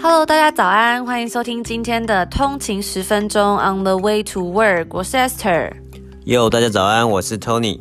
[0.00, 5.72] Hello，大家早安，欢迎收听今天的通勤十分钟 On the way to work，我是 Esther。
[6.24, 7.80] Yo，大家早安，我是 Tony。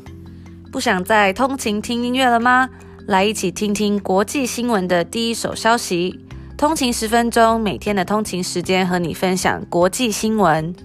[0.71, 2.69] 不想再通勤听音乐了吗？
[3.05, 6.19] 来一起听听国际新闻的第一手消息。
[6.57, 10.75] 通勤十分钟，每天的通勤时间和你分享国际新闻。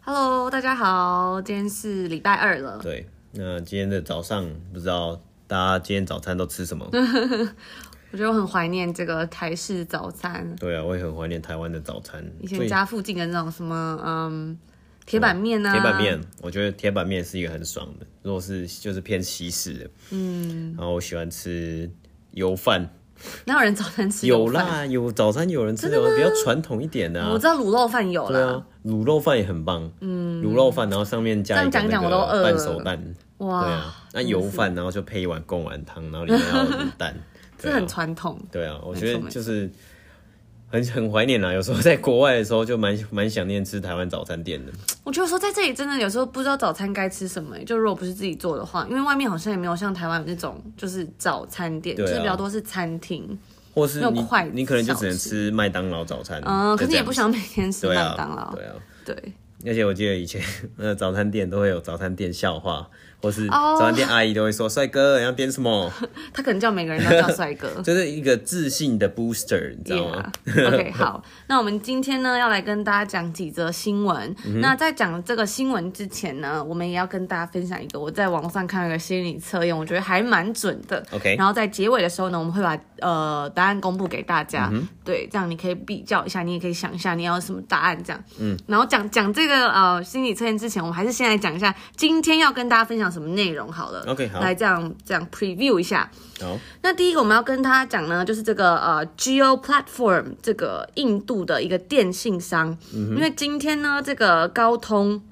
[0.00, 2.80] Hello，大家好，今天是礼拜二了。
[2.82, 6.86] 对，那今天的早上不知道大家今天早餐都吃什么？
[8.12, 10.54] 我觉得我很怀念这个台式早餐。
[10.58, 12.24] 对啊，我也很怀念台湾的早餐。
[12.40, 14.58] 以前家附近的那种什么，嗯。
[15.04, 15.70] 铁板面啊？
[15.72, 18.04] 铁板面，我觉得铁板面是一个很爽的。
[18.22, 21.88] 如果是就是偏西式的，嗯，然后我喜欢吃
[22.32, 22.90] 油饭。
[23.44, 24.52] 哪有人早餐吃油饭？
[24.52, 27.30] 有啦，有早餐有人吃的，比较传统一点的啊。
[27.32, 29.88] 我知道卤肉饭有啦，卤肉饭也很棒。
[30.00, 33.00] 嗯，卤肉饭，然后上面加一个那个半熟蛋。
[33.38, 37.14] 哇，对啊，那油饭，然后就配一碗贡丸汤，然后里面还有卤蛋，
[37.56, 38.40] 这很传统。
[38.50, 39.70] 对啊，我觉得就是。
[40.68, 44.72] 很很怀念啦，有时候在国外的时候就蛮蛮想念吃台湾早餐店的。
[45.04, 53.38] 我觉得说在这里真的有时候不知道早餐该吃什么，就如果不是自己做的话，因为外面好像也没有像台湾那种就是早餐店，啊、就是比较多是餐厅，
[53.72, 54.20] 或是你
[54.52, 56.42] 你可能就只能吃麦当劳早餐。
[56.44, 58.52] 嗯，可是也不想每天吃麦当劳。
[58.52, 58.72] 对啊，
[59.04, 59.32] 对，啊、对。
[59.70, 60.42] 而且我记得以前
[60.76, 62.90] 那早餐店都会有早餐店笑话。
[63.26, 65.92] 或是早餐店阿姨都会说：“帅、oh, 哥，你要点什么？”
[66.32, 74.16] 他可能叫每个人都叫帅哥， 就是一个自信的 booster，你知道吗？Yeah.OK， 好，那我们今天呢要来跟大家讲几则新闻。
[74.44, 74.60] Mm hmm.
[74.60, 81.04] 那在讲这个新闻之前呢，我们也要跟大家分享一个我在网上看了一个心理测验，我觉得还蛮准的。
[81.10, 84.68] OK，然后在结尾的时候呢，我们会把呃答案公布给大家。
[84.68, 84.88] Mm hmm.
[85.04, 87.96] 对，这样你可以比较一下，你也可以想一下你要什么答案。
[88.04, 94.04] 这样，嗯，然后讲讲这个呃心理测验之前，我们还是先来讲一下今天要跟大家分享什么内容好了。
[94.06, 96.10] OK，好，来这样这样 preview 一下。
[96.38, 105.22] 好，那第一个我们要跟大家讲呢，就是这个呃 Geo Platform 这个印度的一个电信商，嗯、因为今天呢这个高通。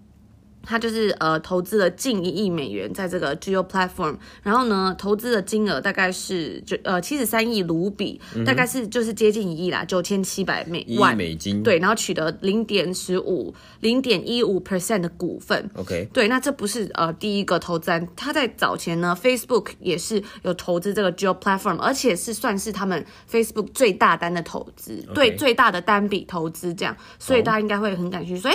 [0.64, 15.70] 他就是呃投资了近一亿美元在这个 Geo Platform，然后呢投资的金额大概是就呃七十三亿卢比，嗯、大概是就是接近一亿啦，九千七百美万美金，对，然后取得零点十五零点一五 percent 的股份。
[15.74, 28.54] OK，对，那这不是呃第一个投资人，他在早前呢 Facebook 也是有投资这个 Geo Platform，而且是算是他们 Facebook 最大单的投资.对，最大的单笔投资这样，所以大家应该会很感兴趣，所以。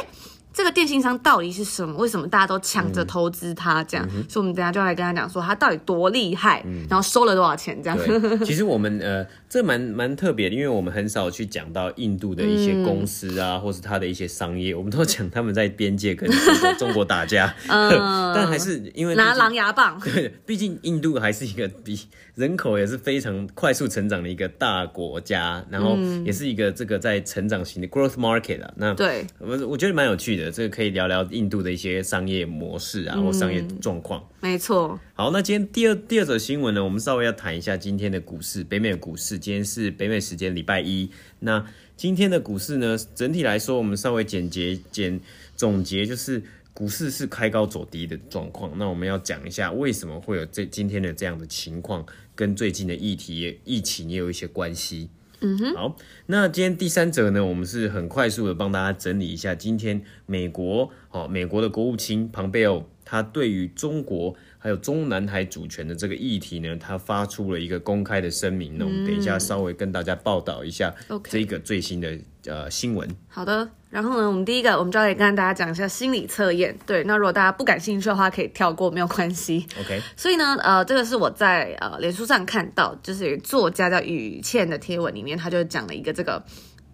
[0.59, 1.95] 这个电信商到底是什么？
[1.95, 3.81] 为什么大家都抢着投资它？
[3.85, 7.81] 这样，嗯、所以我们等下就来跟他讲说，他到底多厉害，嗯、然后收了多少钱？
[7.81, 7.97] 这样。
[8.43, 16.29] 其实我们呃，这蛮蛮特别的，因为我们很少去讲到印度的一些公司啊，嗯、或是他的一些商业，我们都讲他们在边界跟
[16.77, 17.55] 中国，打架。
[17.69, 17.89] 嗯，
[18.35, 19.97] 但还是因为拿狼牙棒。
[20.03, 21.97] 对，毕竟印度还是一个比
[22.35, 25.95] 人口也是非常快速成长的一个大国家，然后
[26.25, 28.73] 也是一个这个在成长型的 growth market 啊。
[28.75, 30.48] 那对，我我觉得蛮有趣的。
[30.51, 34.27] 这个可以聊聊印度的一些商业模式啊，或商业状况。
[34.41, 34.99] 没错。
[35.13, 39.37] 好，那今天第二第二则新闻呢，我们稍微要谈一下今天的股市，北美的股市。
[39.37, 41.09] 今天是北美时间礼拜一。
[41.39, 41.65] 那
[41.95, 45.19] 今天的股市呢，整体来说，我们稍微简洁简
[45.55, 46.41] 总结，就是
[46.73, 48.71] 股市是开高走低的状况。
[48.77, 52.05] 那我们要讲一下为什么会有这今天的这样的情况，
[52.35, 55.09] 跟最近的议题疫情也有一些关系。
[55.41, 55.95] 嗯哼，好，
[56.25, 68.77] 那今天第三则呢，我们是很快速的帮大家整理一下，今天美国哦，美国的国务卿庞贝奥，他对于中国还有中南海主权的这个议题呢，他发出了一个公开的声明。
[68.77, 73.07] 那我们等一下稍微跟大家报道一下这个最新的呃新闻。
[73.27, 73.69] 好的。
[73.89, 76.77] 然后呢，我们第一个，我们就来跟大家讲一下心理测验。
[76.85, 79.65] 对，那如果大家不感兴趣的话，可以跳过，没有关系。
[79.79, 79.99] OK。
[80.15, 86.43] 所以呢，呃，这个是我在呃脸书上看到，就是作家叫雨倩的贴文里面，他就讲了一个这个，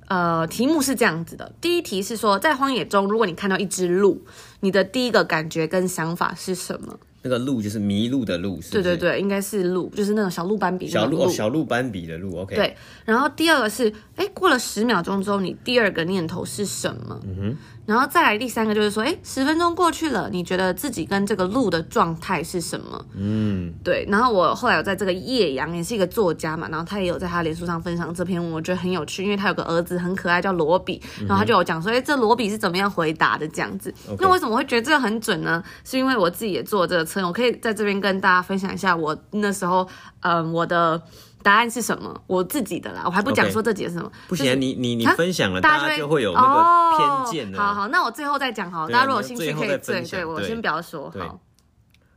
[0.07, 1.51] 呃，题目是这样子的。
[1.59, 4.25] 第一题是说，在荒野中，如果你看到一只鹿，
[4.61, 6.97] 你的第一个感觉跟想法是什么？
[7.25, 8.59] 那个鹿就是迷路的鹿？
[8.69, 11.09] 对对对，应该是鹿，就是那种小鹿斑比的鹿。
[11.09, 12.37] 小鹿哦，小鹿斑比的鹿。
[12.37, 12.55] OK。
[12.55, 17.19] 对，然后第二个是，哎，过了十秒钟之后，你第二个念头是什么？
[17.23, 17.57] 嗯哼。
[17.85, 23.05] 然后再来第三个就是说，哎，十分钟过去了，你觉得自己跟这个鹿的状态是什么？
[23.15, 24.05] 嗯，对。
[24.09, 33.93] 然后我后来有在这个叶阳也是一个作家嘛，然后他也有在他脸书上分享这篇文，我觉得很有趣，因为他有个儿子很可爱叫罗比，然后他就有讲说，哎，这罗比是怎么样回答的这样子。
[34.19, 35.63] 那为什么会觉得这个很准呢？
[35.83, 39.87] 是因为我自己也做这个车，我可以在这边跟大家分享一下我那时候，
[40.21, 40.99] 嗯，我的。
[41.45, 42.19] 答案是什么？
[42.25, 44.11] 我自己的啦，我还不讲说这几个是什么。
[44.27, 47.57] 不行，就是、你你你分享了，大家就会有那个偏见、哦。
[47.59, 51.39] 好好，那我最后再讲好，大家如果有兴趣可以对对，我先不要说好。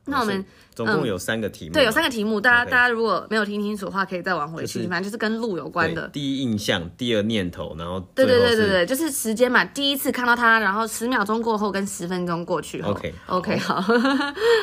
[0.07, 0.43] 那我们。
[0.79, 2.41] 总共有三个题目，对，有三个题目。
[2.41, 4.87] 大家大家如果没有听清楚的话，可以再往回去。
[4.87, 6.07] 反正就是跟路有关的。
[6.11, 9.65] 第一印象，第二念头，然后对对对对对，就是时间嘛。
[9.65, 12.81] 第一次看到它，然后十秒钟过后跟十分钟过去。
[12.83, 13.83] OK OK 好，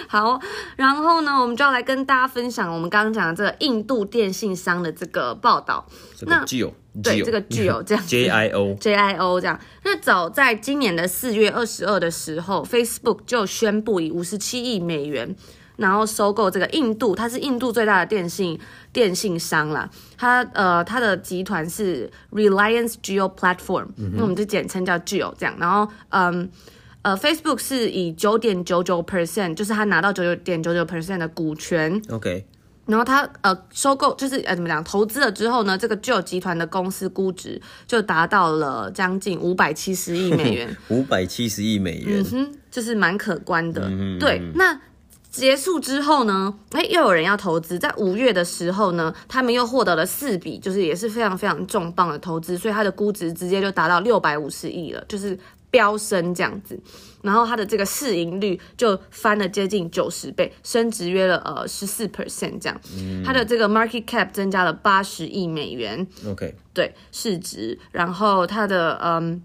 [0.08, 0.40] 好。
[0.78, 5.86] 然后呢，我们就要来跟大家分享我们刚刚讲的这个印度电信商的这个报道。
[6.22, 6.72] 那 Jio
[7.04, 9.60] 对这个 Jio 这样 J I O J I O 这样。
[9.84, 15.36] 那早在今年的四月二十二的时候，Facebook 就宣布以五十七亿美元。
[15.78, 18.60] 然后收购这个印度，它是印度最大的电信
[18.94, 19.90] 电信商啦。
[20.18, 25.56] 它呃，它的集团是 Reliance Geo Platform，那、我们就简称叫 Geo 这样。
[25.60, 26.50] 然后嗯
[27.02, 32.02] 呃，Facebook 是以九点九九 percent，就是他拿到九九点九九 percent 的股权。
[32.10, 32.46] OK。
[32.88, 40.78] 然后他呃收购就是呃怎么讲投资了之后呢，这个 Jio 集团的公司估值就达到了将近五百七十亿美元。
[40.90, 43.90] 五百七十亿美元，嗯哼，就是蛮可观的。
[44.20, 44.80] 对，那。
[45.36, 47.78] 结束之后呢，哎，又有人要投资。
[47.78, 55.38] 在五月的时候呢，他们又获得了四笔，就是也是非常非常重磅的投资，所以它的估值直接就达到六百五十亿了，就是
[55.70, 56.80] 飙升这样子。
[57.22, 62.82] 然后它的这个市盈率就翻了接近九十倍，升值约了呃十四 percent 这样。
[62.98, 66.08] 嗯、它的这个 market cap 增加了八十亿美元。
[66.28, 67.78] OK，对，市值。
[67.92, 69.42] 然后它的嗯。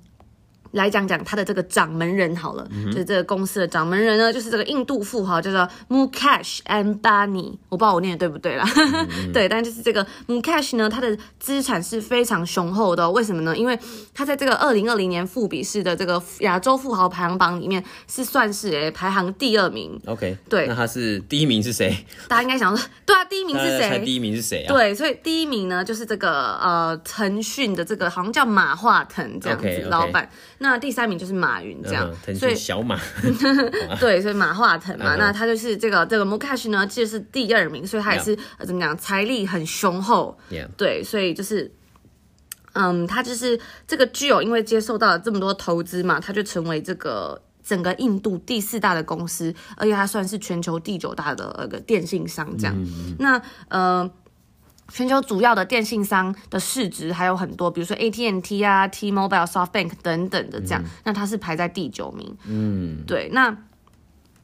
[0.73, 13.57] 来讲讲他的这个掌门人好了，嗯、就是这个公司的掌门人呢，就是这个印度富豪叫做 Mukesh Ambani，我不知道我念的对不对啦，嗯、 对，但就是这个 Mukesh 呢，他的资产是非常雄厚的、哦，为什么呢？
[13.57, 13.79] 因为
[14.15, 20.01] 他在这个二零二零年富比士的这个亚洲富豪排行榜里面是算是诶排行第二名。
[20.07, 21.97] OK，对，那他是第一名是谁？
[22.29, 24.03] 大家应该想说， 对啊，第一名是谁？
[24.05, 24.73] 第一名是谁啊？
[24.73, 29.89] 对，所以第一名呢就是这个呃腾讯的这个好像叫马化腾这样子 okay, okay.
[29.89, 30.31] 老板。
[30.62, 33.01] 那第三名就是马云这样，所以小马，
[33.99, 38.37] 对，所以马化腾嘛，那他就是这个这个 Mukesh 呢，其实是第二名，所以他也是
[38.67, 40.37] 怎么讲，财力很雄厚，
[40.77, 41.73] 对，所以就是，
[42.75, 52.77] 嗯，他就是这个 Jio，因为接受到了这么多投资嘛，他就成为这个整个印度第四大的公司，而且他算是全球第九大的那个电信商这样，
[53.19, 54.11] 那呃。
[54.93, 62.37] 全球主要的电信商的市值还有很多，比如说 AT&T 啊、T-Mobile、SoftBank 等等的这样，嗯、那它是排在第九名。
[62.47, 63.31] 嗯，对。
[63.33, 63.57] 那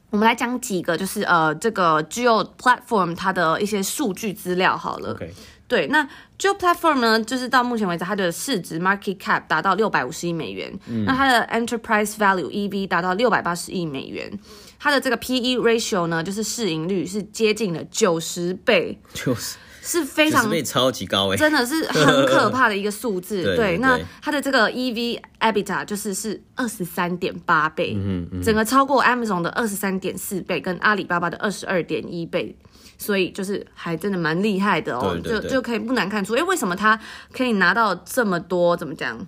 [0.09, 5.13] 我们来讲几个，就是呃，这个 Geo Platform 它的一些数据资料好了。
[5.15, 5.29] Okay.
[5.67, 6.07] 对，那
[6.39, 14.31] Geo Platform 呢，就是到目前为止它的市值 Market Cap 达到六百五十亿美元，嗯、那它的 Enterprise Value EV 达到六百八十亿美元，
[14.79, 18.97] 它的这个 PE Ratio 呢，就是市盈率是接近了九十倍。
[19.13, 19.57] 就是。
[19.87, 23.41] 是非常超级高哎，真的是很可怕的一个数字。
[23.55, 32.53] 对，那它的这个 EV EBITDA 就是是二十三点八倍，嗯嗯，整个超过 Amazon 的二十三点四倍，跟阿里巴巴的二十二点一倍，
[32.97, 35.13] 所以就是还真的蛮厉害的哦。
[35.13, 36.99] 对对对，就就可以不难看出，哎，为什么他
[37.31, 38.75] 可以拿到这么多？
[38.75, 39.25] 怎么讲？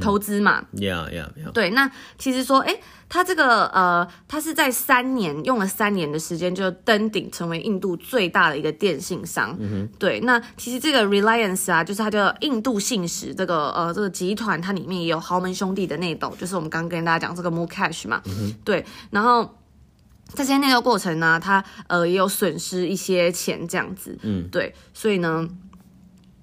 [0.00, 1.50] 投资嘛，Yeah Yeah Yeah。
[1.52, 2.72] 对，那其实说，哎，
[3.08, 9.58] 他这个呃，他是在三年用了三年的时间就登顶成为印度最大的一个电信商。
[9.98, 18.22] 对，那其实这个 Reliance 啊，就是它叫印度信实这个呃这个集团，它里面也有豪门兄弟的内斗，就是我们刚刚跟大家讲这个 Mu Cash 嘛。
[18.26, 18.54] 嗯哼。
[18.64, 19.44] 对，然后
[20.28, 24.16] 在这些内斗过程呢，他呃也有损失一些钱这样子。
[24.22, 24.48] 嗯。
[24.48, 25.48] 对，所以呢，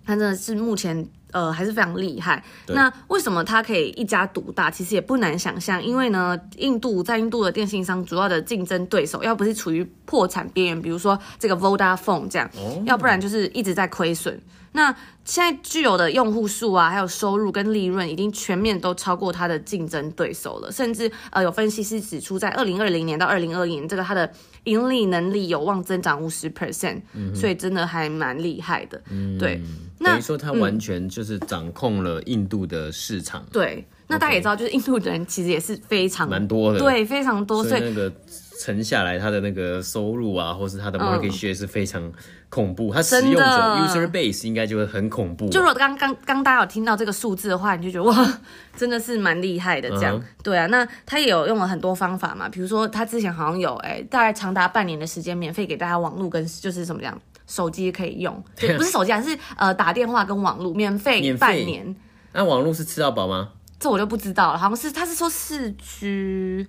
[0.05, 1.07] 他真的是目前。
[1.31, 2.43] 呃，还是非常厉害。
[2.67, 4.71] 那为什么它可以一家独大？
[4.71, 14.41] 其实也不难想象，因为呢，印度在印度的电信商主要的竞争对手，要不是处于破产边缘，比如说这个 Vodafone 这样，哦、要不然就是一直在亏损。
[14.71, 14.95] 那
[15.25, 20.71] 现在具有的用户数啊，还有收入跟利润，已经全面都超过它的竞争对手了。
[20.71, 24.31] 甚至呃，有分析师指出，在二零二零年到二零二一年，这个它的
[24.65, 27.01] 盈利能力有望增长五十 percent，
[27.33, 29.01] 所以真的还蛮厉害的。
[29.09, 29.61] 嗯、对，
[29.99, 33.41] 那等于说它完全就是掌控了印度的市场。
[33.43, 38.13] 嗯、对，那大家也知道，就是印度人其实也是非常蛮多的，对，非常多，所以，所以那个
[38.59, 42.11] 乘下来，它的那个收入啊，或是它的 market share 是非常。
[42.51, 45.47] 恐怖，它使用者 user base 应该就会很恐怖。
[45.49, 48.39] 就如果刚刚刚大家有听到这个数字的话，你就觉得哇，
[48.75, 50.19] 真的是蛮厉害的这样。
[50.19, 50.23] Uh.
[50.41, 61.95] 对啊，那他也有用了很多方法嘛，比如说他之前好像有哎、欸，大概长达半年的时间免费给大家网络跟就是怎么样手机可以用，对，不是手机，还是呃打电话跟网络免费半年。
[62.33, 63.49] 那网络是吃到饱吗？
[63.79, 66.65] 这我就不知道了，好像是他是说四 G，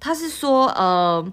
[0.00, 1.32] 他是说呃。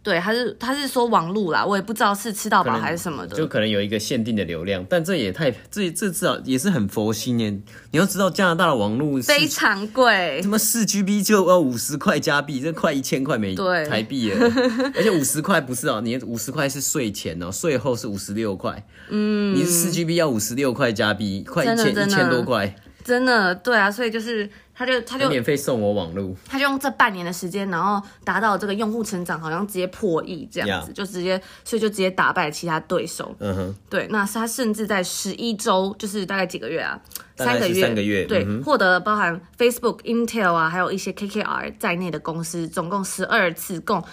[0.00, 7.50] 对，他是他是说网路啦，我也不知道是吃到饱还是什么的，就可能有一个限定的流量，但这也太这这至少也是很佛心耶。
[7.90, 14.46] 你要知道加拿大的网路非常贵，什么四 GB 就要五十块加币，这快一千块美台币了，
[14.96, 22.74] 而且五十块不是哦，你五十块是税前哦，税后是五十六块，嗯，你是四 GB 要五十六块加币，快一千一千多块。
[23.08, 33.34] 真的对啊，所以就是他就他就免费送我网路，他就用这半年的时间，然后达到这个用户成长，好像直接破亿这样子.就直接所以就直接打败其他对手。
[33.38, 33.74] 嗯哼、uh，huh.
[33.88, 37.00] 对，那他甚至在十一周，就是大概几个月啊，
[37.38, 44.04] 三个月，三个月，对，获、得包含 Facebook、Intel 啊，还有一些 KKR 在内的公司，总共十二次，共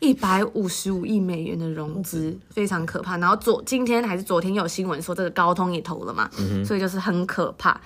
[0.00, 3.18] 一百五十五亿美元的融资，非常可怕。
[3.18, 7.78] 然后昨今天还是昨天又有新闻说这个高通也投了嘛，嗯、哼所以就是很可怕。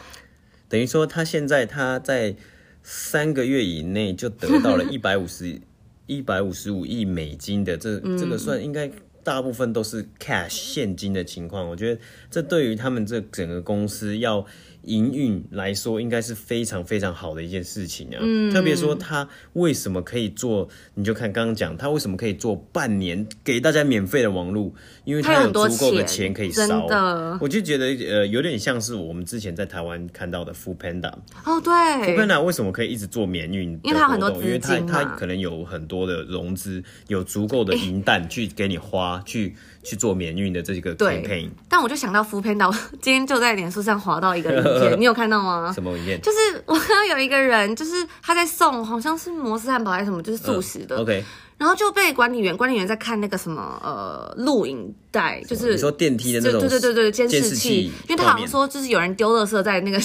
[0.72, 2.34] 等于说，他现在他在
[2.82, 5.60] 三个月以内就得到了 一百五十
[6.06, 8.90] 一百五十五亿美金的这这个算应该
[9.22, 11.68] 大部分都是 cash 现金的情况。
[11.68, 12.00] 我觉得
[12.30, 14.46] 这对于他们这整个公司要。
[14.84, 18.18] 营运来说，应该是非常非常好的一件事情啊。
[18.20, 24.72] 嗯，特别说他为什么可以做，你就看刚刚讲他为什么可以做半年给大家免费的网络，
[25.04, 26.66] 因为他有足够的钱可以烧。
[26.66, 31.12] 真的，我就觉得呃有点像是我们之前在台湾看到的 Foodpanda。
[31.44, 33.78] 哦，对，Foodpanda 为什么可以一直做免运？
[33.84, 41.50] 因为他很多资金，因为他他可能有很多的融资，有足够的银弹去给你花，欸、去去做免运的这个 campaign。
[41.68, 44.71] 但我就想到 Foodpanda，我今天就在脸书上划到一个。
[44.96, 45.72] 你有看到吗？
[45.74, 46.20] 什么影片？
[46.20, 50.96] 就是 我看到有一个人，就是他在送，好像是摩斯汉堡还是什么，就是素食的。
[50.96, 51.24] Uh, OK。
[51.58, 57.84] 然后就被管理员，管理员在看那个什么呃录影带，就是你说电梯的那种，对对对对监视器。
[58.08, 60.00] 因为他好像说，就是有人丢垃圾在那个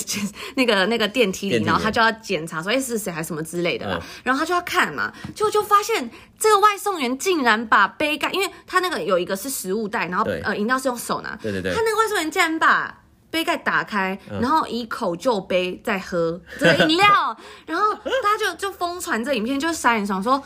[0.56, 3.98] 那个那个电梯里，梯然后他就要检查说，哎是谁还是什么之类的啦。
[4.00, 6.08] 嗯、然后他就要看嘛，结果就发现
[6.38, 12.96] 这个外送员竟然把杯盖，因为他那个有一个是食物袋，然后对呃饮料是用手拿，对对对，他那个外送员竟然把。
[13.30, 20.42] 杯盖打开，然后以口就杯再喝 这个饮料，然后大家就就疯传这影片，就傻眼想说，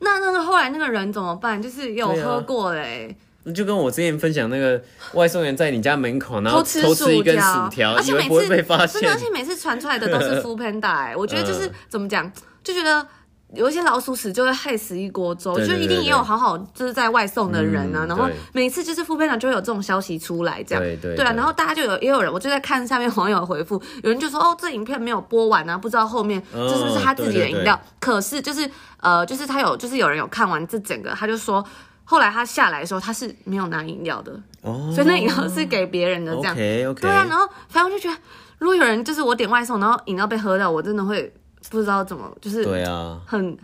[0.00, 1.60] 那那个后来那个人怎么办？
[1.60, 4.82] 就是有喝过嘞，那就跟我之前分享那个
[5.14, 12.30] 外送员在你家门口，然后偷吃一根薯条，而且每次被发现，而且每次传出来的都是 Foodpanda，我觉得就是怎么讲，
[12.62, 13.06] 就觉得。
[13.54, 20.82] 有一些老鼠屎就会害死一锅粥，就一定也有好好就是在外送的人啊，然后每次就是 foodpanda 就会有这种消息出来，这样。
[20.84, 31.64] 对对对啊，然后大家就有也有人，我就在看下面网友回复，有人就说哦，这影片没有播完啊，不知道后面这是不是他自己的饮料，可是就是呃就是他有就是有人有看完这整个，他就说
[32.04, 38.16] 后来他下来的时候他是没有拿饮料的，哦，所以那饮料是给别人的这样，OK OK，对啊，然后反正我就觉得
[38.58, 41.32] 如果有人就是我点外送，然后饮料被喝掉，我真的会。
[41.68, 43.56] 不知道怎么，就是对啊，很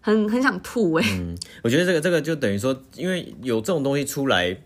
[0.00, 1.04] 很很想吐哎。
[1.18, 4.56] 嗯，我觉得这个这个就等于说，因为有这种东西出来，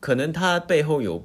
[0.00, 1.24] 可能它背后有，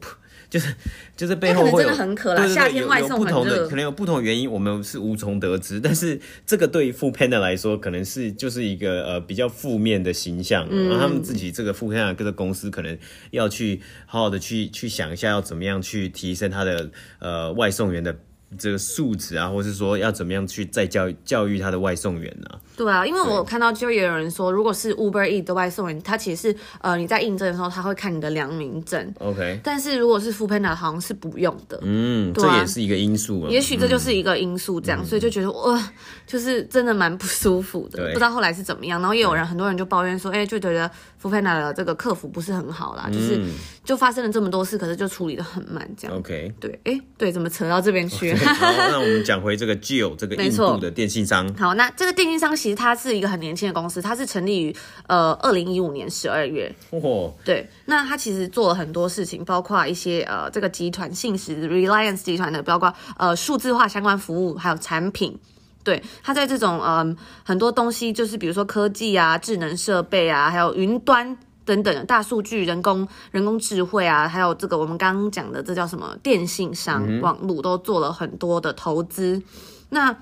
[0.50, 0.74] 就是
[1.18, 5.80] 就是背后会有很渴啦，夏天外送很热，可能有不同的原因，我们是无从得知。
[5.82, 12.98] 但是这个对于 Foodpanda 来说，可能是就是一个呃比较负面的形象，然后他们自己这个 Foodpanda 各个公司可能
[13.32, 18.16] 要去好好的去去想一下，要怎么样去提升它的呃外送员的。
[18.58, 22.62] 这个素质啊，或是说要怎么样去再教教育他的外送员呢、啊？
[22.78, 29.14] 对啊，因为我看到就也有人说，如果是 Uber Eats 的外送员，他其实是呃你在应征的时候，他会看你的良民证。
[29.20, 31.80] OK，但是如果是 Foodpanda 好像是不用的。
[31.82, 33.50] 嗯，对啊、这也是一个因素啊。
[33.50, 35.92] 也许这就是一个因素，这样，嗯、所以就觉得哇，
[36.28, 38.08] 就是真的蛮不舒服的。
[38.10, 43.42] 不知道后来是怎么样，然后也有人很多人就抱怨说，哎，就觉得 Foodpanda 的这个客服不是很好啦，就是
[43.84, 46.16] 就发生了这么多事，可是就处理得很慢，这样。
[46.16, 51.52] OK，对，哎，对，怎么扯到这边去？Okay, 好，那我们讲回这个 j i l 这个印度的电信商。
[51.56, 54.76] 好，那这个电信商其实它是一个很年轻的公司，它是成立于
[55.08, 56.70] 呃二零一五年十二月。
[56.90, 65.40] 哦，对，那它其实做了很多事情，包括一些呃这个集团信实 Reliance 集团的，包括呃数字化相关服务还有产品。
[65.82, 79.42] 对，它在这种嗯、呃、很多东西，就是比如说科技啊、智能设备啊，还有云端等等的大数据、人工人工智慧啊，还有这个我们刚刚讲的这叫什么电信商、嗯、网络都做了很多的投资。
[79.88, 80.14] 那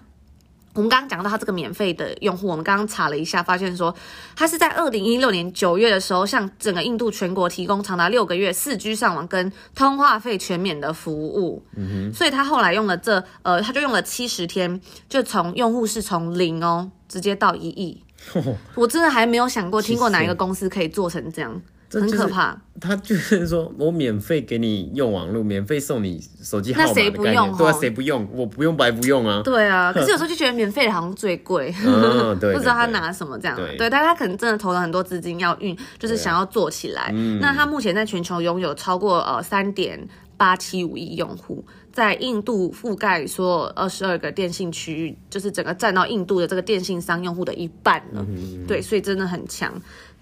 [0.75, 3.95] 我们刚刚讲到他这个免费的用户，我们刚刚查了一下，发现说
[4.35, 11.65] 他是在二零一六年九月的时候，向整个印度全国提供长达六个月四 G 上网跟通话费全免的服务。
[11.77, 18.03] 嗯哼，所以他后来用了这呃，他就用了七十天，就从用户是从零哦，直接到一亿。
[18.75, 21.61] 我真的还没有想过，听过哪一个公司可以做成这样，
[22.01, 22.59] 很可怕。
[22.81, 27.55] 他就是说我免费给你用网络，免费送你手机号那谁不用？
[27.57, 28.27] 对啊，谁不用？
[28.33, 29.41] 我不用白不用啊。
[29.43, 33.55] 对啊， 可是有时候就觉得免费的好像最贵，嗯、 对，不知道他拿什么这样。
[33.55, 37.11] 对，对，但他可能真的投了很多资金要运，就是想要做起来。
[37.13, 48.25] 嗯、那他目前在全球拥有超过呃三点八七五亿用户，在印度覆盖说二十二个电信区域，就是整个占到印度的这个电信商用户的一半了。
[48.27, 49.73] 嗯、对，所以真的很强。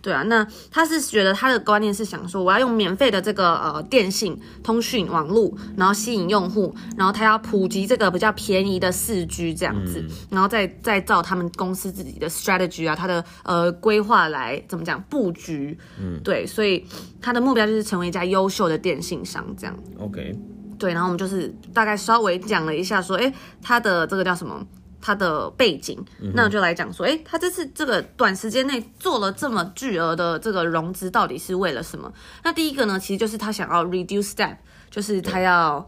[0.03, 16.86] 对啊，那他是觉得他的观念是想说，我要用免费的这个呃电信通讯网络，然后吸引用户，然后他要普及这个比较便宜的四 G 这样子，嗯、然后再再照他们公司自己的 strategy 啊，他的呃规划来怎么讲布局，嗯，对，所以
[17.22, 19.74] 他的目标就是成为一家优秀的电信商这样。
[20.00, 20.36] OK，
[20.77, 24.67] 对，然后我们就是大概稍微讲了一下说，哎，他的这个叫什么？
[25.05, 26.01] 他的背景，
[26.33, 32.10] 那我就来讲说，哎、欸，他这次这个短时间内做了这么巨额的这个融资，到底是为了什么？
[32.41, 34.55] 那第一个呢，其实就是他想要 reduce debt，
[34.89, 35.86] 就是他要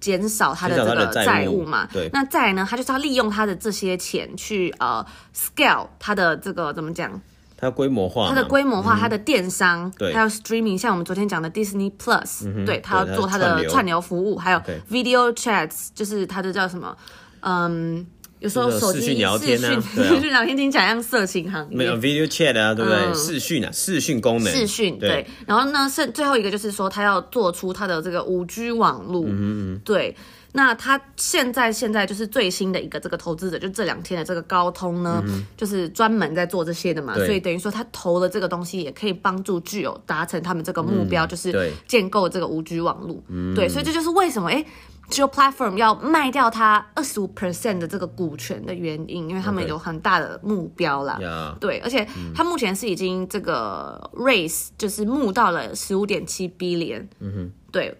[0.00, 1.86] 减少他的这个债务嘛。
[1.92, 2.08] 对。
[2.10, 5.04] 那再来呢，他就是要利用他的这些钱去呃
[5.36, 7.20] scale 他的这个怎么讲？
[7.58, 14.58] 他规模化，他的规模化，他的电商，对，还有 streaming，像我们昨天讲的 Disney Plus，、嗯、对他要做他的串流服务，还有
[14.90, 16.96] video chats，就是他的叫什么？
[17.40, 18.06] 嗯。
[18.44, 21.74] 有时候手机视讯聊天呢，视讯聊天听起来像色情行业。
[21.74, 23.14] 没有 video chat 啊，对不对？
[23.14, 24.52] 视讯啊，视讯功能。
[24.52, 25.26] 视讯对。
[25.46, 29.24] 然后呢，是最后一个就是说，他要做出他的这个五 G 网络。
[29.24, 29.80] 嗯嗯。
[29.82, 30.14] 对。
[30.52, 35.24] 那他现在现在就是最新的一个这个投资者，就这两天的这个高通呢，
[35.56, 37.14] 就是专门在做这些的嘛。
[37.14, 43.22] 所以等于说他投了这个东西，也可以帮助具有达成他们这个目标，就是建构这个五 G 网络。
[43.28, 43.54] 嗯。
[43.54, 44.62] 对，所以这就是为什么哎。
[45.10, 51.18] Jio Platform 要卖掉它二十五 percent 的这个股权的原因，因为他们有很大的目标啦。
[51.20, 51.58] Okay.
[51.58, 57.06] 对，而且它目前是已经这个 raise 就是募到了十五点七 billion。
[57.20, 57.52] 嗯哼。
[57.70, 57.92] 对，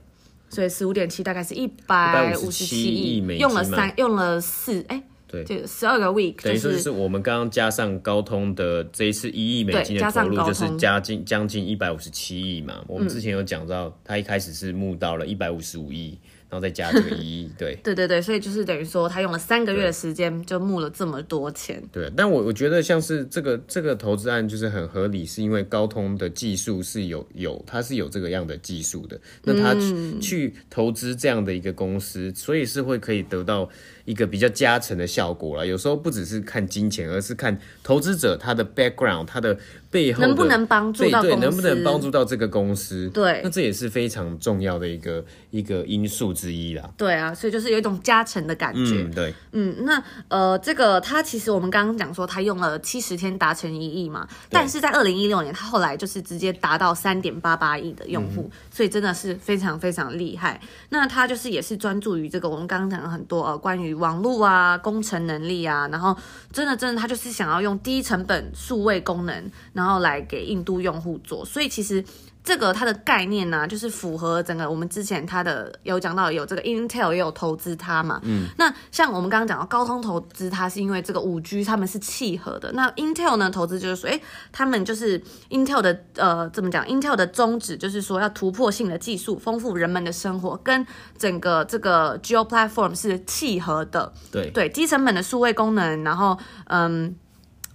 [0.49, 12.83] 所以十五点七大概是一百五十七亿美金，用了三用了四哎，对，就十二个 week，等于说是我们刚刚加上高通的这一次一亿美金的投入，就是加近将近一百五十七亿嘛。
[12.87, 16.19] 我们之前有讲到，它一开始是募到了一百五十五亿。
[16.51, 21.83] 然后再加这个一 亿，对对对对，所以就是等于说他用了三个月的时间就募了这么多钱。
[21.93, 33.68] 对，但我我觉得像是这个这个投资案就是很合理，是因为高通的技术是有有，它是有这个样的技术的，那他去去投资这样的一个公司，所以是会可以得到。
[34.05, 39.57] 一个比较加成的效果了，有时候不只是看金钱，而是看投资者他的 background，他的
[39.90, 43.09] 背后能不能帮助到能不能帮助到这个公司？
[43.11, 46.90] 对，那这也是非常重要的一个一个因素之一啦。
[46.97, 49.05] 对啊，所以就是有一种加成的感觉。
[49.05, 60.61] 嗯，对，嗯，那呃，这个他其实我们刚刚讲说他用了七十天达成一亿嘛，但是在二零一六年他后来就是直接达到三点八八亿的用户，嗯，所以真的是非常非常厉害。
[60.90, 66.16] 那他就是也是专注于这个我们刚刚讲了很多呃关网络啊，工程能力啊，然后
[66.52, 72.04] 真的真的，他就是想要用低成本数位功能，然后来给印度用户做，所以其实。
[72.44, 84.20] 这个它的概念呢、啊，就是符合整个我们之前它的有讲到有这个 Intel 也有投资它嘛，嗯，那像我们刚刚讲到高通投资它是因为这个五 G 他们是契合的，那 Intel 呢投资就是说，哎，
[84.52, 97.16] 他们就是 Intel 的呃怎么讲？Intel 的宗旨就是说要突破性的技术，丰富人们的生活，跟整个这个 Geo Platform 是契合的，对对，低成本的数位功能，然后嗯。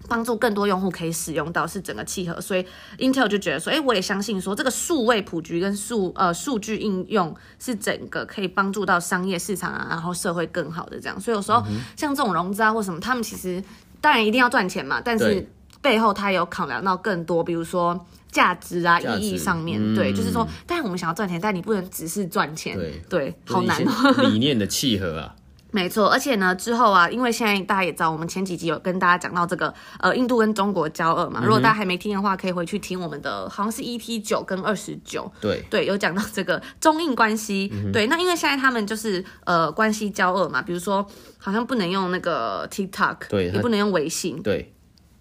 [0.10, 2.66] 帮助更多用户可以使用到是整个契合，所以
[2.98, 11.22] Intel 就觉得说，哎，我也相信说这个数位普及跟数呃数据应用是整个可以帮助到商业市场啊，然后社会更好的这样。
[11.22, 11.64] 所以有时候
[11.96, 13.64] 像这种融资啊或什么，他们其实
[14.02, 15.48] 当然一定要赚钱嘛，但是
[15.82, 24.12] 背后他有考量到更多，比如说价值啊、意义上面，嗯、对，就是说，但我们想要赚钱，但你不能只是赚钱，对，对，好难哦。
[24.30, 25.36] 理念的契合啊。
[25.72, 31.42] 没错，而且呢，之后啊，因为现在大家也知道，我们前几集有跟大家讲到这个呃，印度跟中国交恶嘛。
[31.44, 35.32] 如果大家还没听的话，可以回去听我们的，好像是 EP 九跟二十九。
[35.40, 37.72] 对对，有讲到这个中印关系。
[37.72, 41.06] 嗯、对，那因为现在他们就是呃关系交恶嘛，比如说
[41.38, 44.42] 好像不能用那个 TikTok，对，也不能用微信。
[44.42, 44.74] 对，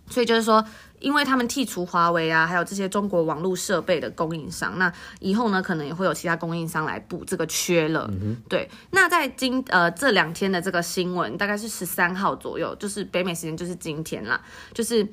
[0.08, 0.64] 所以就是说。
[1.00, 8.10] 因为他们剔除华为啊，还有这些中国网络设备的供应商，那以后呢，可能也会有其他供应商来补这个缺了。
[8.10, 14.40] 嗯、对，那在今呃这两天的这个新闻，大概是十三号左右，就是北美时间就是今天啦，
[14.74, 15.06] 就是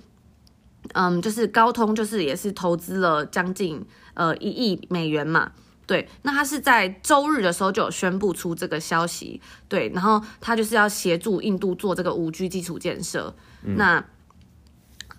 [0.93, 5.51] 嗯，就是高通就是也是投资了将近呃一亿美元嘛，
[5.85, 14.03] 对，那他是在周日的时候就有宣布出这个消息，对，然后他就是要协助印度做这个五 G 基础建设，嗯、那。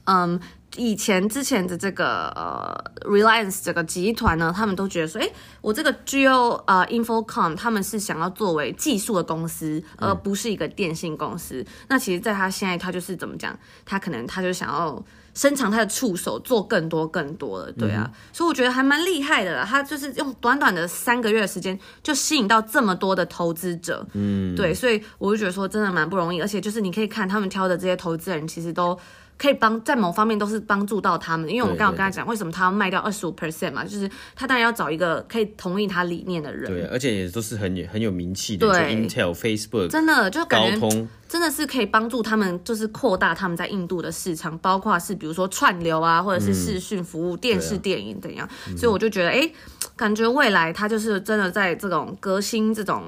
[0.06, 0.40] 嗯，
[0.76, 5.28] 以前之前的这个呃 Reliance 这个集团呢，他们都觉得说，哎，
[5.60, 11.60] 我这个 Jio 呃 Infocom 他们是想要作为技术的公司，而不是一个电信公司。
[11.60, 13.58] 嗯、那其实，在他现在，他就是怎么讲？
[13.84, 15.02] 他可能他就想要
[15.34, 18.08] 伸长他的触手，做更多更多的，对啊。
[18.08, 19.66] 嗯、所以我觉得还蛮厉害的啦。
[19.68, 24.06] 他就是用短短的三个月的时间，就吸引到这么多的投资者。
[24.12, 26.40] 嗯，对，所以我就觉得说，真的蛮不容易。
[26.40, 28.96] 而且就是你可以看他们挑的这些投资人，其实都。
[29.38, 36.70] 可以帮在某方面都是帮助到他们，因为我们刚刚跟他讲，为什么他要卖掉二十五 percent 嘛，就是他当然要找一个可以同意他理念的人。
[36.70, 48.46] 对，而且也都是很很有名气的，对，Intel、Facebook，真的就感觉真的是可以帮助他们，就是扩大他们在印度的市场，包括是比如说串流啊，或者是视讯服务、嗯、电视、电影怎样。
[48.46, 49.54] 啊、所以我就觉得，哎、欸，
[49.96, 53.02] 感觉未来他就是真的在这种革新这种。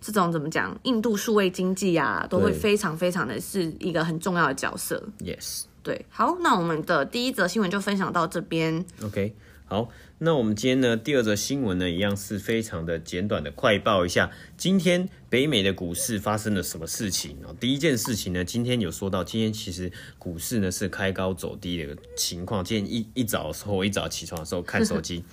[0.00, 0.78] 这种怎么讲？
[0.84, 5.02] 印度数位经济啊，都会非常非常的是一个很重要的角色。
[5.18, 6.04] Yes，对。
[6.08, 8.84] 好，那我们的第一则新闻就分享到这边。
[9.02, 17.50] OK，好，那我们今天呢，第二则新闻呢，一样是非常的简短的快报一下，今天北美的股市发生了什么事情啊？
[17.58, 22.64] 第一件事情呢，今天有说到，今天其实股市呢是开高走低的情况。
[22.64, 25.24] 今天一一早的时候，我一早起床的时候看手机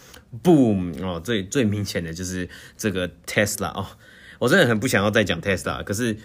[0.41, 3.85] ，Boom 哦，最最明显的就是这个 Tesla 哦。
[4.39, 6.17] 我真的很不想要再讲 Tesla，可是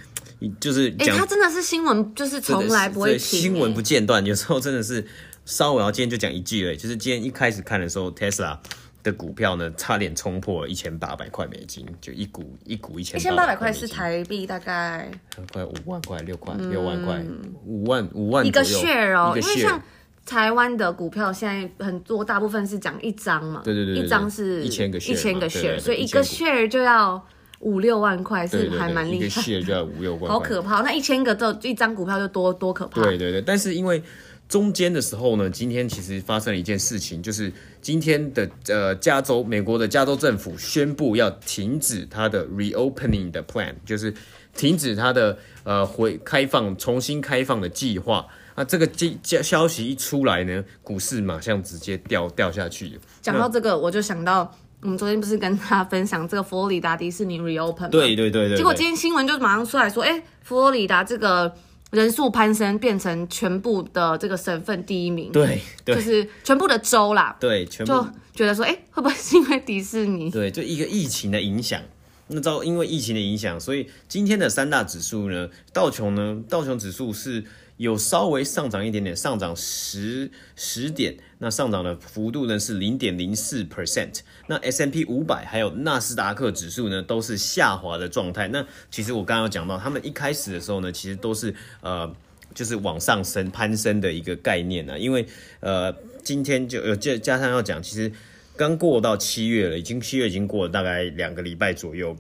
[0.61, 4.25] 就是讲，他真的是新闻，就是从来不会停，新闻不间断。
[4.25, 5.07] 有时候真的是
[5.44, 8.59] 稍微，然后今天就讲一句而已，就是今天一开始看的时候，Tesla
[9.03, 13.18] 的股票呢，差点冲破了一千八百块美金，就一股一股一千。
[13.18, 15.11] 一千八百块是台币大概
[15.53, 17.21] 快五万块，六块六万块，
[17.64, 19.81] 五万五万一个 share 哦，因为像
[20.25, 27.25] 台湾的股票现在很多大部分是讲一张嘛，对对对，一张是一千个一千个 share，所以一个 share 就要。
[27.61, 30.81] 五六万块是还蛮厉害，一个 share 就要五六万，好可怕。
[30.83, 33.03] 那一千个就一张股票就多多可怕。
[33.03, 34.01] 对对对，但是因为
[34.49, 44.14] 中间的时候呢，今天其实发生了一件事情，就是今天的呃加州，美国的加州政府宣布要停止它的 reopening 的 plan，就是
[44.55, 48.27] 停止它的呃回开放、重新开放的计划。
[48.55, 48.88] 那这个
[49.23, 52.99] 消消息一出来呢，股市马上直接掉掉下去。
[53.21, 54.55] 讲到这个，我就想到。
[54.83, 57.88] 我们昨天不是跟他分享这个佛罗里达迪士尼 reopen 吗？
[57.88, 58.57] 对对对对。
[58.57, 61.53] 结果今天新闻就马上出来说，哎，佛罗里达这个
[61.91, 65.33] 人数攀升，变成全部的这个省份第一名。
[65.33, 65.97] 对对。
[65.97, 67.37] 就是全部的州啦。
[67.41, 67.93] 对，全部。
[67.93, 70.31] 就觉得说，哎，会不会是因为迪士尼？
[70.31, 71.83] 对，就一个疫情的影响。
[72.29, 77.45] 那照因为疫情的影响，所以今天的三大指数呢，道琼呢，道琼指数是。
[77.79, 84.21] 有稍微上涨一点点，上涨十十点，那上涨的幅度呢是零点零四 percent。
[84.49, 88.49] 那 S&P 五百还有纳斯达克指数呢都是下滑的状态。
[88.49, 92.12] 那其实我刚刚有讲到，他们一开始的时候呢，其实都是呃
[92.53, 94.99] 就是往上升攀升的一个概念呢。
[94.99, 95.25] 因为
[95.61, 98.11] 呃今天就有加加上要讲，其实
[98.57, 102.17] 刚过到七月了，已经七月已经过了大概两个礼拜左右，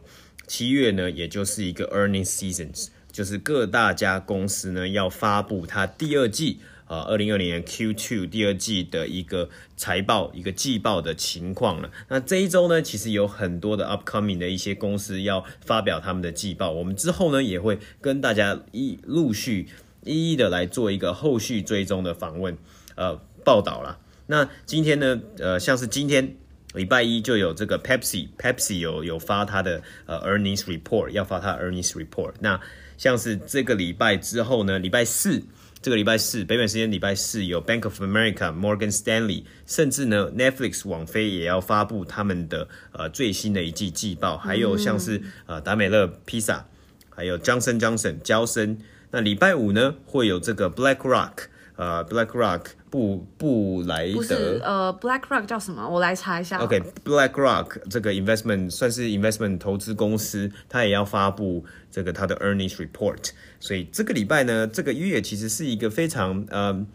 [0.46, 2.90] 七月呢也就是一个 earning seasons。
[3.18, 11.90] 就是各大家公司呢要发布它第二季啊，二零二零年 Q2 第二季的一个财报、一个季报的情况了。
[12.06, 19.66] 那这一周呢，其实有很多的 upcoming 的一些公司要发表他们的季报，我们之后呢也会跟大家一陆续
[20.04, 22.56] 一一的来做一个后续追踪的访问
[22.94, 23.98] 呃报道啦。
[24.28, 26.36] 那今天呢，呃，像是今天
[26.74, 32.34] 礼拜一就有这个 Pepsi，Pepsi 有有发它的呃 earnings report，要发它 earnings report。
[32.38, 32.60] 那
[32.98, 35.42] 像是这个礼拜之后呢，礼拜四，
[35.80, 46.66] 这个礼拜四，北美时间礼拜四有 Bank of America、Morgan Stanley，甚至呢 Netflix 网飞也要发布他们的呃最新的一季季报，还有像是呃达美乐披萨，
[47.08, 48.76] 还有 Johnson Johnson 娇生。
[49.12, 51.32] 那礼拜五呢会有这个 BlackRock，
[51.76, 52.62] 呃 BlackRock。
[52.90, 55.88] 布布莱德不是呃，BlackRock 叫什么？
[55.88, 56.58] 我来查一下。
[56.58, 63.30] OK，BlackRock 这个 investment 算是 investment 投资公司，它也要发布这个它的 earnings report。
[63.60, 66.86] 所以这个礼拜呢，这个月其实是一个非常呃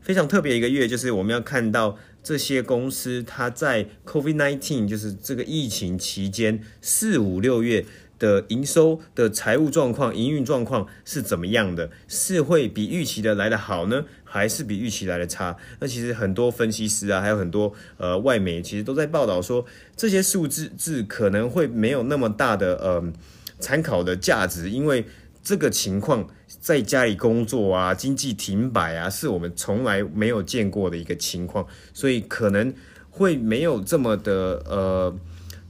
[0.00, 7.84] 非常特别一个月，就是我们要看到这些公司它在 COVID nineteen 就是这个疫情期间四五六月。
[8.20, 11.90] 的营收的财务状况、营运状况是怎么样的？
[12.06, 15.56] 是会比预期的来得好呢，还是比预期来的差？
[15.80, 19.64] 那其实很多分析师啊，还有很多呃外媒，其实都在报道说，
[19.96, 23.02] 这些数字字可能会没有那么大的呃
[23.58, 25.06] 参考的价值，因为
[25.42, 26.28] 这个情况
[26.60, 32.74] 在家里工作啊，经济停摆啊，是我们从来没有见过的一个情况，所以可能
[33.08, 35.18] 会没有这么的呃。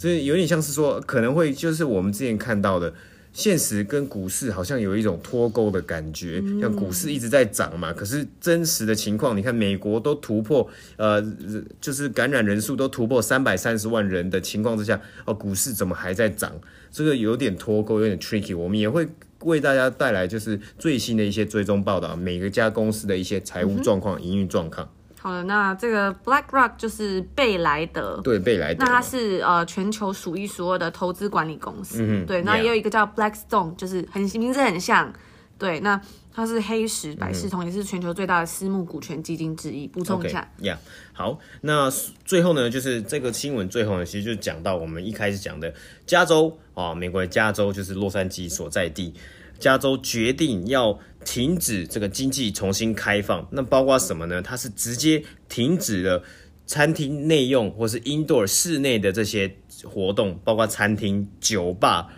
[0.00, 2.90] 这有点像是说，可能会就是我们之前看到的
[3.34, 11.22] 现实跟股市好像有一种脱钩的感觉，像股市一直在涨嘛，可是真实的情况，你看美国都突破，呃，
[11.82, 16.50] 就是感染人数都突破三百三十万人的情况之下，哦，股市怎么还在涨？
[16.90, 18.56] 这个有点脱钩，有点 tricky。
[18.56, 19.06] 我们也会
[19.40, 24.90] 为大家带来就是最新的一些追踪报道，每个家公司的一些财务状况、营运状况。
[25.22, 35.12] 好的，那这个 BlackRock 就是贝莱德，对，贝莱德，那它是呃全球数一数二的投资管理公司，嗯、对，那也有一个叫 Blackstone，就是很名字很像，
[35.58, 36.00] 对，那
[36.32, 39.86] 它是黑石百事通，嗯、也是全球最大的私募股权基金之一。
[39.86, 41.90] 补充一下，呀 yeah, 好，那
[42.24, 45.74] 最后呢，就是这个新闻最后呢，其实就讲到我们一开始讲的
[46.06, 49.12] 加州啊，美国的加州就是洛杉矶所在地。
[49.60, 54.40] 加州决定要停止这个经济重新开放，那包括什么呢？
[54.40, 56.24] 它是直接停止了
[56.66, 62.08] 餐厅内用或是 indoor 室内的这些活动，包括餐厅、酒吧、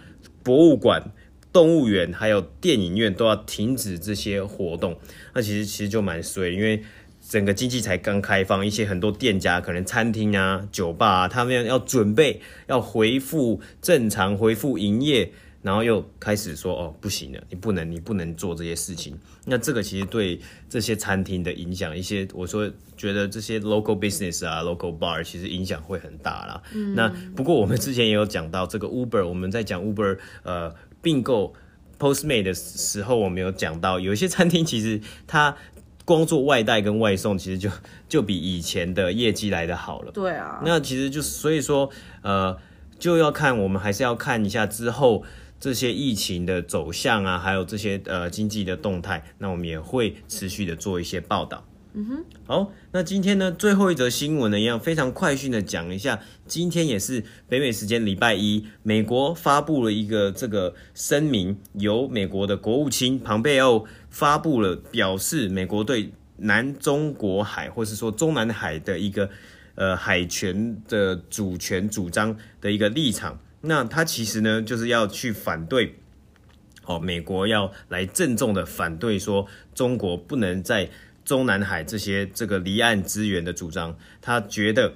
[0.45, 1.13] 博物馆、
[1.53, 4.97] 动物园还有电影院都要停止这些活动。
[5.35, 6.83] 那其实其实就蛮衰，因为
[7.29, 15.33] 整个经济才刚开放，一些很多店家可能餐厅啊、酒吧啊，他们要准备要恢复正常、恢复营业。
[15.63, 19.17] 然后又开始说哦，不行了，你不能，你不能做这些事情。
[19.45, 26.63] 那这个其实对这些餐厅的影响，一些我说觉得这些 local business 啊，local bar 其实影响会很大啦。
[26.75, 31.55] 嗯、那不过我们之前也有讲到这个 Uber，我们在讲 Uber 呃并购
[31.97, 35.57] Postmate 的时候，我们有讲到有一些餐厅其实它
[36.05, 37.71] 光做外带跟外送，其实就
[38.09, 40.11] 就比以前的业绩来的好了。
[40.11, 40.61] 对啊。
[40.65, 41.89] 那其实就所以说
[42.23, 42.59] 呃
[42.99, 45.23] 就要看我们还是要看一下之后。
[45.63, 51.65] 这些疫情的走向啊，还有这些呃经济的动态，那我们也会持续的做一些报道。
[51.95, 56.19] 嗯哼，好，那今天呢，最后一则新闻呢，一样非常快讯的讲一下。
[56.49, 69.31] 今天也是北美时间礼拜一，美国发布了一个这个声明，由美国的国务卿庞贝奥发布了，表示美国对南中国海或是说中南海的一个
[69.77, 73.39] 呃海权的主权主张的一个立场。
[73.63, 75.95] 那他其实呢，就是要去反对，
[76.85, 80.91] 哦，美国要来郑重的反对说中国不能在
[81.25, 84.95] 中南海这些这个离岸资源的主张，他觉得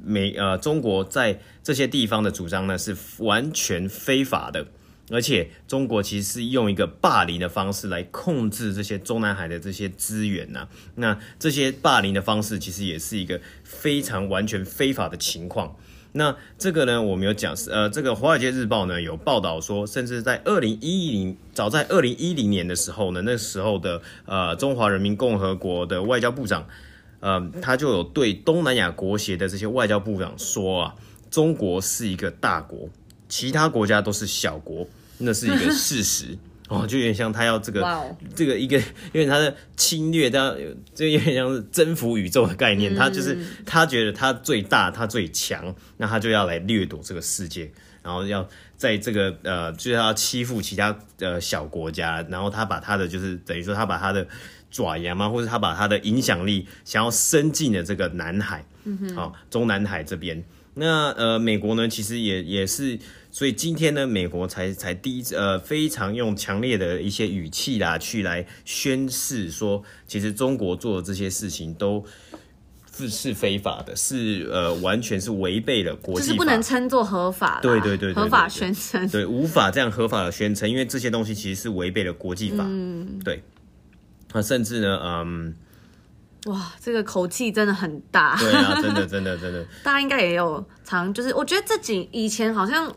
[0.00, 4.68] 美呃中国在这些地方的主张呢是完全非法的，
[5.10, 15.76] 而且中国其实是用一个霸凌的方式来控制这些中南海的这些资源呐，那这些霸凌的方式其实也是一个非常完全非法的情况。
[16.12, 26.66] 那这个呢，我们有讲，呃，这个《华尔街日报》呢有报道说，甚至在二零一零，早在二零一零年的时候呢，那时候的呃中华人民共和国的外交部长，
[27.20, 30.94] 呃，他就有对东南亚国协的这些外交部长说啊，
[31.30, 32.88] 中国是一个大国，
[33.28, 34.86] 其他国家都是小国，
[35.18, 36.38] 那是一个事实。
[36.68, 38.16] 哦，就有点像他要这个 Wow.
[38.34, 38.76] 这个一个，
[39.14, 40.54] 因为他的侵略，他
[40.94, 42.92] 这有点像是征服宇宙的概念。
[42.92, 47.70] 嗯、他就是他觉得他最大，他最强，那他就要来掠夺这个世界，
[48.02, 54.26] 然后要在这个呃，就是要欺负其他呃小国家，然后他把他的就是等于说他把他的
[54.70, 60.42] 爪牙嘛，或者他把他的影响力想要伸进了这个南海，嗯哼，好，中南海这边。
[60.78, 62.98] 那呃，美国呢，其实也也是。
[63.30, 72.02] 所以今天呢，美国才才第一次呃，非常用强烈的一些语气啦，去来宣示说，其实中国做的这些事情都
[72.96, 83.42] 是是非法的，是呃，完全是违背了国际是不能称作合法，对对，对对对，合法宣称，对，无法这样合法的宣称，因为这些东西其实是违背了国际法，嗯，对，
[84.32, 85.54] 那甚至呢，嗯，
[86.46, 92.92] 哇，这个口气真的很大，对啊， 真的真的真的，大家应该也有常，就是我觉得这几以前好像。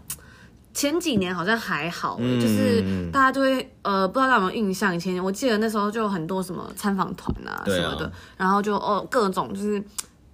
[0.72, 2.82] 前几年好像还好，嗯、就是
[3.12, 4.96] 大家就会呃，不知道大家有没有印象？
[4.96, 9.84] 以前我记得那时候就有很多什么参访团啊什么的，啊、然后就哦各种就是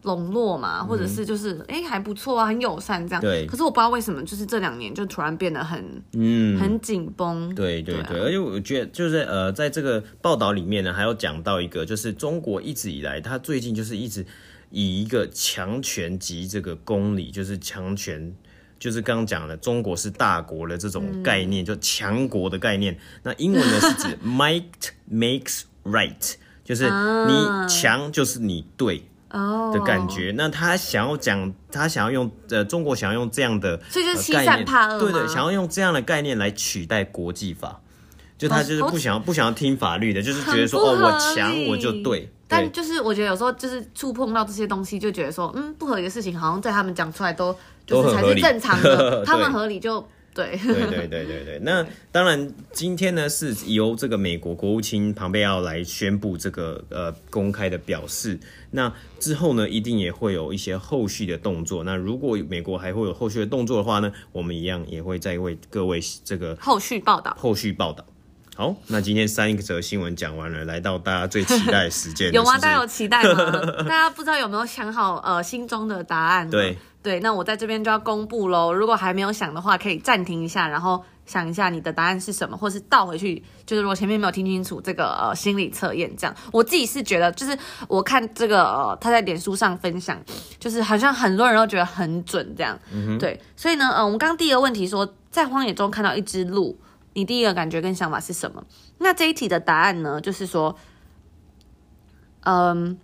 [0.05, 3.21] 笼络嘛，或者是就是哎、嗯、还不错啊，很友善这样。
[3.21, 3.45] 对。
[3.45, 7.53] 可是我不知道为什么，就是这两年就突然变得很嗯很紧绷。
[7.53, 14.25] 对对对，而且我觉得就是呃，在这个报道里面呢，还有讲到一个，就是中国一直以来，它最近就是一直
[14.69, 18.33] 以一个强权及这个公理，就是强权。
[18.77, 22.95] 就是刚刚讲的，中国是大国的这种概念，嗯、就强国的概念。
[23.23, 24.63] 那英文呢是指 might
[25.09, 29.01] makes right，就是你强就是你对
[29.74, 30.32] 的感觉。
[30.32, 37.80] 啊、那他想要讲，他想要用呃，中国想要用这样的，所以就是欺善怕恶，对对，想要用这样的概念来取代国际法。
[38.38, 42.30] 就他就是不想要不想要听法律的，就是觉得说哦，我强我就对。
[42.48, 47.56] 但就是我觉得有时候就是触碰到这些东西，就觉得说嗯，不合理的事情好像在他们讲出来都。
[47.88, 50.04] 就是才是正常的， 他们合理就
[50.36, 51.60] 对，对对对对对。
[51.63, 58.38] 那当然，今天呢是由这个美国国务卿庞贝奥来宣布这个呃公开的表示。
[58.71, 61.86] 那之后呢，一定也会有一些后续的动作。
[61.86, 67.34] 那如果美国还会有后续的动作的话呢，我们一样也会再为各位这个后续报道。
[67.39, 68.06] 后续报道。
[68.58, 72.32] 好，那今天三则新闻讲完了，来到大家最期待的时间。
[72.36, 72.58] 有吗？
[72.58, 73.62] 大家有期待吗？
[73.80, 76.50] 大家不知道有没有想好呃心中的答案？
[76.50, 78.73] 对对，那我在这边就要公布喽。
[78.73, 83.43] 如果还没有想的话，可以暂停一下，然后想一下你的答案是什么，或是倒回去。
[83.63, 87.55] 就是如果前面没有听清楚这个呃心理测验，这样我自己是觉得，就是
[87.87, 90.19] 我看这个呃他在脸书上分享，
[90.57, 92.75] 就是好像很多人都觉得很准这样。
[92.91, 93.19] 嗯哼。
[93.19, 96.75] 对，所以呢，呃，我们刚刚第一个问题说，在荒野中看到一只鹿。
[97.13, 98.63] 你第一个感觉跟想法是什么？
[98.97, 100.19] 那这一题的答案呢？
[100.19, 100.75] 就是说，
[102.41, 102.99] 嗯，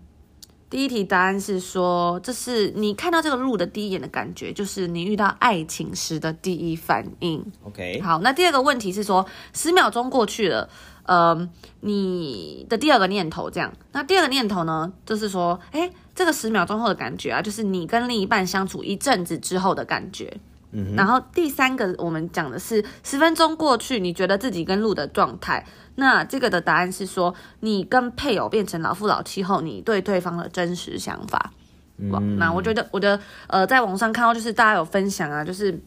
[0.71, 7.45] 第一题答案是说，这是你看到这个路的第一眼的感觉，就是你遇到爱情时的第一反应。
[7.65, 10.69] OK，好，那第二个问题是说，十秒钟过去了，
[11.03, 11.49] 嗯，
[11.81, 13.73] 你的第二个念头这样。
[13.91, 20.38] 那第二个念头呢，就是说，哎，这个十秒钟后的感觉啊，就是你跟另一半相处一阵子之后的感觉。
[20.71, 25.65] 嗯、然后第三个，我们讲的是十分钟过去，你觉得自己跟鹿的状态。
[25.95, 31.51] 那这个的答案是说，你跟配偶变成老夫老妻后，你对对方的真实想法。
[31.97, 35.79] 嗯，那我觉得我的呃，在网上看到就是大家有分享啊，就是。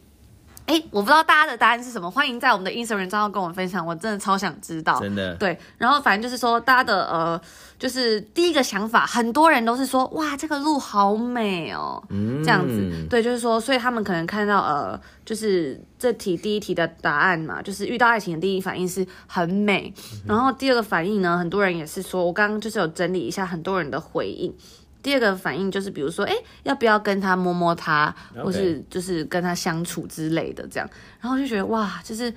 [0.65, 4.99] 哎，我不知道大家的答案是什么，欢迎在我们的 Instagram 账号跟我们分享，我真的超想知道。
[4.99, 5.35] 真的。
[5.35, 7.39] 对，然后反正就是说，大家的呃，
[7.77, 13.07] 就是第一个想法，很多人都是说，哇，这个路好美哦，嗯，这样子。
[13.07, 24.51] 对，就是说，所以他们可能看到呃，就是这题第一题的答案嘛，就是遇到爱情的第一反应是很美，嗯，然后第二个反应呢，很多人也是说，我刚刚就是有整理一下很多人的回应。
[25.05, 28.11] 第二个反应就是，比如说，哎，要不要跟他摸摸他.
[28.43, 30.89] 或是就是跟他相处之类的，这样，
[31.21, 32.33] 然后就觉得哇，就是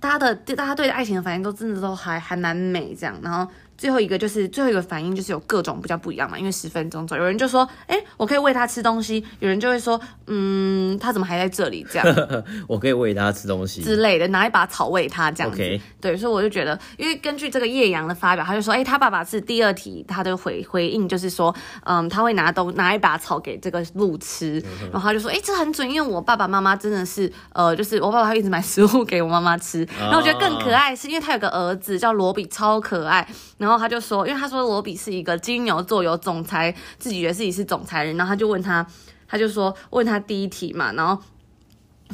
[0.00, 3.48] 大家的大家对爱情的反应都真的都还还蛮美，这样，然后。
[3.84, 11.86] 最后一个就是最后一个反应就是有各种比较不一样嘛，因为十分钟左右，有人就说，哎、欸，我可以喂它吃东西，有人就会说，嗯，它怎么还在这里？
[11.92, 12.06] 这样，
[12.66, 15.60] 我可以喂它吃东西之类的，拿一把草喂它这样子。
[15.60, 15.78] Okay.
[16.00, 33.28] 对，所以我就觉得，因为根据这个叶阳的发表，他就说，哎、欸，他爸爸是第二题，他的回回应就是说，嗯，他会拿东拿一把草给这个鹿吃，嗯、 然后他就说，哎、欸，这很准，因为我爸爸妈妈真的是，呃，就是我爸爸会一直买食物给我妈妈吃，然后我觉得更可爱是因为他有个儿子叫罗比，超可爱。
[33.56, 38.16] 然后他就说，因为他说罗比是一个金牛座，有总裁，自己觉得自己是总裁人。
[38.16, 38.86] 然后他就问他，
[39.26, 41.22] 他就说问他第一题嘛，然后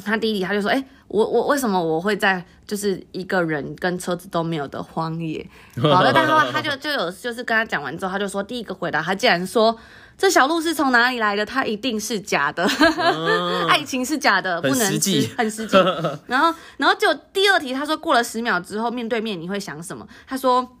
[0.03, 5.45] 他第一题他就说，哎，我我为什么我会在就是一个人跟车子都没有的荒野？
[5.81, 9.77] 好了，但后他就就有就是跟他讲完之后，他就说第一个回答，他竟然说
[10.17, 11.45] 这小鹿是从哪里来的？
[11.45, 15.77] 他一定是假的，哦、 爱情是假的，不能吃，很实际。
[16.27, 20.07] 然后然后就第二题，他说过了十秒之后面对面你会想什么？
[20.25, 20.77] 他说。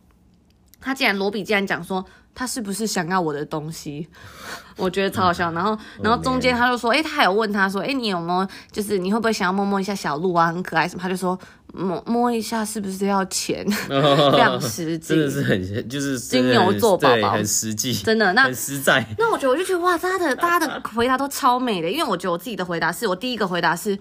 [0.81, 4.07] 他竟然罗比竟然讲说他是不是想要我的东西，
[4.75, 5.51] 我觉得超好笑。
[5.51, 11.01] 然后然后中间他就说，哎、欸，他还有问他说，哎、欸，你有没有就是你会不会想要摸摸一下小鹿啊，很可爱什么？
[11.01, 11.37] 他就说
[11.73, 13.65] 摸摸一下是不是要钱？
[13.87, 19.05] 非常实际，真的是很就是金牛座宝宝，很实际，真的那很实在。
[19.17, 23.97] 那我觉得我就觉得哇，大家的大家的回答都超美的，因为我觉得我自己的回答是我第一个回答是。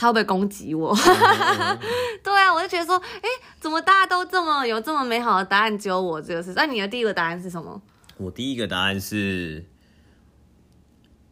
[0.00, 0.96] 他会不会攻击我？
[2.24, 3.28] 对啊，我就觉得说，哎，
[3.60, 6.54] 怎么大家都这么有这么美好的答案，只有我这个是？
[6.56, 7.78] 那你的第一个答案是什么？
[8.16, 9.62] 我第一个答案是，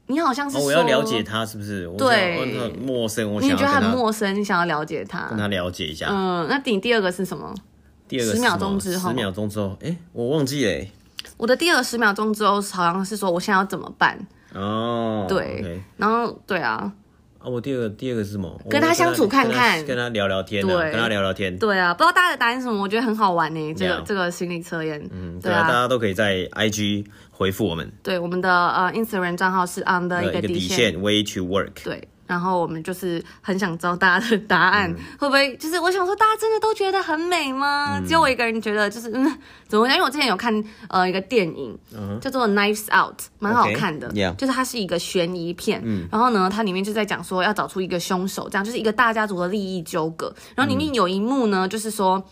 [0.08, 1.90] 你好像是、哦、我要了解他是不是？
[1.96, 6.08] 对，我陌生，我想你觉得他很陌生，你想要了解他，跟他了解一下。
[6.10, 7.54] 嗯，那你第二个是什么？
[8.06, 10.86] 第二个十秒钟之后，十秒钟之后，哎，我忘记了。
[11.38, 14.18] 我的第二个十秒钟之后，好像是说我现在要怎么办？
[14.52, 15.80] 哦，对，okay.
[15.96, 16.92] 然后对啊。
[17.38, 18.60] 啊，我第二个第二个是什么？
[18.68, 21.56] 跟他相处看看，跟他聊聊天，对，跟他聊聊天。
[21.58, 22.82] 对啊，不知道大家的答案是什么？
[22.82, 25.00] 我觉得很好玩呢，这个这个心理测验。
[25.12, 27.90] 嗯，对啊，大家都可以在 IG 回复我们。
[28.02, 31.70] 对，我们的呃 Instagram 账号是 on 的一个底线 way to work。
[31.84, 32.08] 对。
[32.28, 37.98] 然后我们就是很想知道大家的答案，嗯、会不会就是我想说，大家真的都觉得很美吗？
[37.98, 39.24] 嗯、只有我一个人觉得就是嗯，
[39.66, 39.96] 怎么讲？
[39.96, 44.36] 因为我之前有看呃一个电影、嗯、叫做《Knives Out》，蛮好看的，okay.
[44.36, 45.80] 就是它是一个悬疑片。
[45.82, 50.32] 嗯、然后呢，它里面就在讲说要找出一个凶手，这样就是一个大家族的利益纠葛。
[50.54, 52.22] 然后里面有一幕呢，嗯、就是说。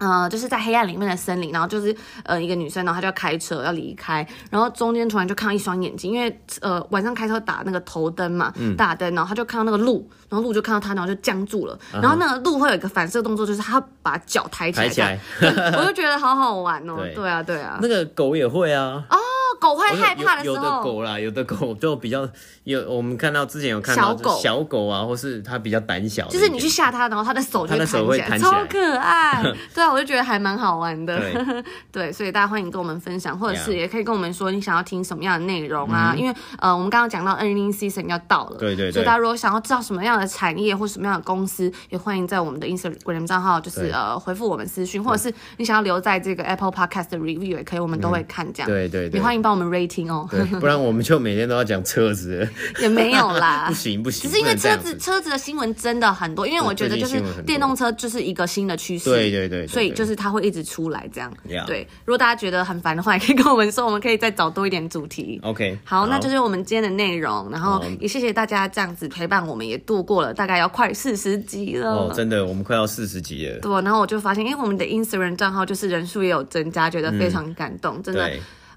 [0.00, 15.20] 呃，就是在黑暗里面的森林，然后就是呃一个女生，然后她就要开车要离开，然后中间突然就看到一双眼睛，因为呃晚上开车打那个头灯嘛，嗯、大灯，然后她就看到那个鹿，然后鹿就看到她，然后就僵住了，嗯、然后那个鹿会有一个反射动作，就是它把脚抬起来，抬起来，
[15.76, 19.16] 我就觉得好好玩哦，对，对啊对啊，那个狗也会啊，哦。
[19.60, 22.28] 狗会害怕的时候，有的狗啦，有的狗就比较
[22.64, 29.42] 有，我们看到之前有看到小狗，小狗啊，或是它比较胆小，就是你去吓它，然后它的手就会弹起来，超可爱。
[29.74, 31.20] 对啊，我就觉得还蛮好玩的。
[31.20, 36.14] 对， 对，所以大家欢迎跟我们分享，或者是也可以跟我们说你想要听什么样的内容啊？
[36.16, 48.68] 因为呃，我们刚刚讲到 earning season 要到了，对对对，所以大家如果想要知道什么样的产业或什么样的公司，也欢迎在我们的 Instagram 账号就是呃回复我们私讯，或者是你想要留在这个 Apple Podcast 的 review 也可以，我们都会看这样。
[48.68, 50.28] 对对对，也欢迎帮我们 rating 哦，
[50.60, 52.48] 不然我们就每天都要讲车子，
[52.80, 61.32] 也没有啦， 不行不行，只是因为车子车子的新闻真的很多，因为我觉得就是电动车就是一个新的趋势，对对对，所以就是它会一直出来这样。
[61.66, 65.40] 对，如果大家觉得很烦的话，也可以跟我们说，我们可以再找多一点主题。
[65.42, 71.90] OK，好，那就是我们今天的内容，然后也谢谢大家这样子陪伴我们，也度过了大概要快四十集了。
[71.90, 73.58] 哦，真的，我们快要四十集了。
[73.60, 78.30] 对，然后我就发现，因为我们的 Instagram 账号就是人数也有增加，觉得非常感动，真的。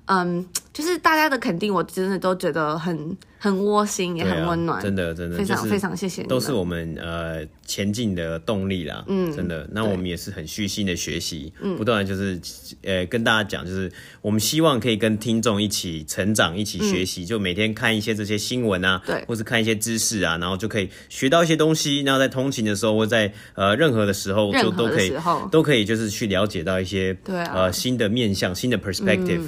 [0.05, 9.67] 嗯，就是大家的肯定，我真的都觉得很很窝心，也很温暖，真的真的非常非常谢谢你，都是我们呃前进的动力啦，嗯，真的。
[9.69, 12.39] 那我们也是很虚心的学习，嗯，不断就是
[12.83, 13.91] 呃跟大家讲，就是
[14.21, 25.13] 我们希望可以跟听众一起成长，一起学习，就每天看一些这些新闻啊，对，或是看一些知识啊，然后就可以学到一些东西，然后在通勤的时候或在呃任何的时候就都可以
[25.51, 29.41] 都可以就是去了解到一些对呃新的面向、新的 perspective。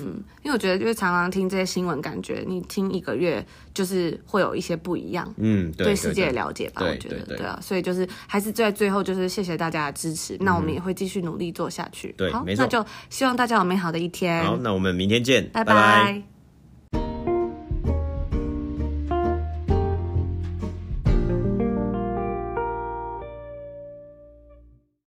[0.43, 3.43] 因为我觉得，就是常常听这些新闻，感觉你听一个月，
[3.75, 16.34] 就是会有一些不一样，嗯，对，对世界的了解吧，我觉得，对啊，所以就是还是在最后，就是谢谢大家的支持，那我们也会继续努力做下去，对，好，那就希望大家有美好的一天，好，那我们明天见，拜拜。